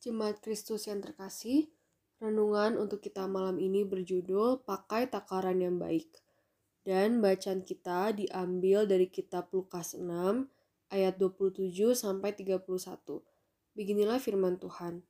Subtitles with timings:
[0.00, 1.68] Jemaat Kristus yang terkasih,
[2.24, 6.08] renungan untuk kita malam ini berjudul Pakai Takaran yang Baik.
[6.80, 10.48] Dan bacaan kita diambil dari kitab Lukas 6
[10.88, 12.64] ayat 27 sampai 31.
[13.76, 15.04] Beginilah firman Tuhan.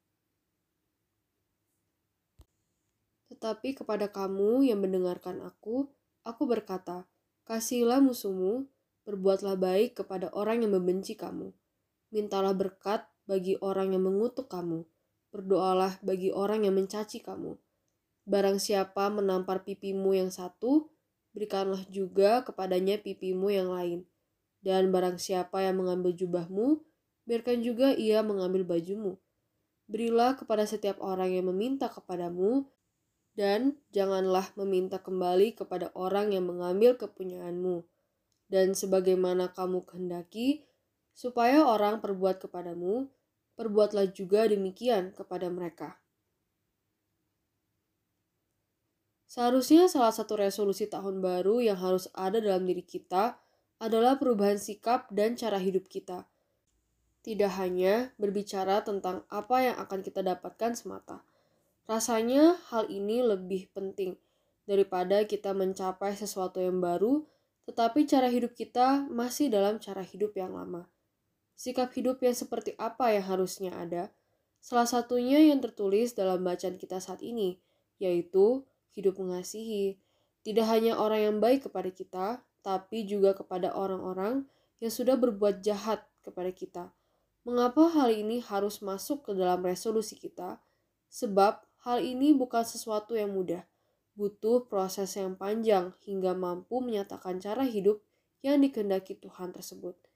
[3.31, 5.87] Tetapi kepada kamu yang mendengarkan aku,
[6.27, 7.07] aku berkata,
[7.47, 8.67] kasihilah musuhmu,
[9.07, 11.55] berbuatlah baik kepada orang yang membenci kamu.
[12.11, 14.83] Mintalah berkat bagi orang yang mengutuk kamu.
[15.31, 17.55] Berdoalah bagi orang yang mencaci kamu.
[18.27, 20.91] Barang siapa menampar pipimu yang satu,
[21.31, 24.03] berikanlah juga kepadanya pipimu yang lain.
[24.59, 26.83] Dan barang siapa yang mengambil jubahmu,
[27.31, 29.23] biarkan juga ia mengambil bajumu.
[29.87, 32.67] Berilah kepada setiap orang yang meminta kepadamu,
[33.39, 37.87] dan janganlah meminta kembali kepada orang yang mengambil kepunyaanmu.
[38.51, 40.67] Dan sebagaimana kamu kehendaki,
[41.15, 43.07] supaya orang perbuat kepadamu,
[43.59, 46.01] perbuatlah juga demikian kepada mereka.
[49.31, 53.39] Seharusnya salah satu resolusi tahun baru yang harus ada dalam diri kita
[53.79, 56.27] adalah perubahan sikap dan cara hidup kita.
[57.23, 61.23] Tidak hanya berbicara tentang apa yang akan kita dapatkan semata.
[61.87, 64.19] Rasanya hal ini lebih penting
[64.67, 67.23] daripada kita mencapai sesuatu yang baru,
[67.71, 70.91] tetapi cara hidup kita masih dalam cara hidup yang lama
[71.61, 74.09] sikap hidup yang seperti apa yang harusnya ada.
[74.65, 77.61] Salah satunya yang tertulis dalam bacaan kita saat ini,
[78.01, 78.65] yaitu
[78.97, 80.01] hidup mengasihi.
[80.41, 82.27] Tidak hanya orang yang baik kepada kita,
[82.65, 84.49] tapi juga kepada orang-orang
[84.81, 86.85] yang sudah berbuat jahat kepada kita.
[87.45, 90.65] Mengapa hal ini harus masuk ke dalam resolusi kita?
[91.13, 93.69] Sebab hal ini bukan sesuatu yang mudah,
[94.17, 98.01] butuh proses yang panjang hingga mampu menyatakan cara hidup
[98.41, 100.10] yang dikehendaki Tuhan tersebut.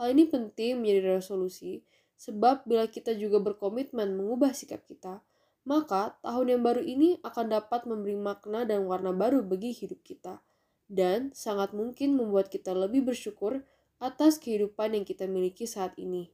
[0.00, 1.84] Hal ini penting menjadi resolusi,
[2.16, 5.20] sebab bila kita juga berkomitmen mengubah sikap kita,
[5.68, 10.40] maka tahun yang baru ini akan dapat memberi makna dan warna baru bagi hidup kita,
[10.88, 13.60] dan sangat mungkin membuat kita lebih bersyukur
[14.00, 16.32] atas kehidupan yang kita miliki saat ini.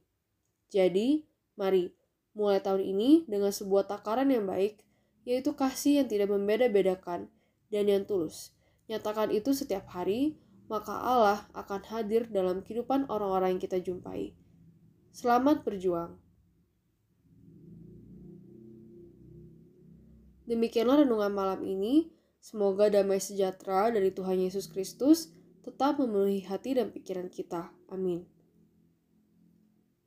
[0.71, 1.27] Jadi,
[1.59, 1.91] mari
[2.31, 4.79] mulai tahun ini dengan sebuah takaran yang baik,
[5.27, 7.27] yaitu kasih yang tidak membeda-bedakan
[7.67, 8.55] dan yang tulus.
[8.87, 14.35] Nyatakan itu setiap hari, maka Allah akan hadir dalam kehidupan orang-orang yang kita jumpai.
[15.15, 16.19] Selamat berjuang.
[20.47, 22.11] Demikianlah renungan malam ini.
[22.39, 25.35] Semoga damai sejahtera dari Tuhan Yesus Kristus
[25.67, 27.75] tetap memenuhi hati dan pikiran kita.
[27.91, 28.23] Amin.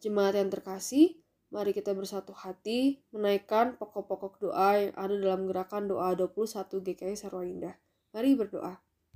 [0.00, 1.21] Jemaat yang terkasih,
[1.53, 7.44] mari kita bersatu hati menaikkan pokok-pokok doa yang ada dalam gerakan doa 21 GKI Sarwa
[7.44, 7.77] Indah.
[8.16, 8.81] Mari berdoa.